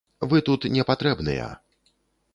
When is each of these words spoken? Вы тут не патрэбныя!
Вы 0.31 0.39
тут 0.47 0.65
не 0.77 0.83
патрэбныя! 0.91 1.53